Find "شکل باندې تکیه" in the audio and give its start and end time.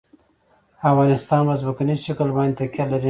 2.07-2.85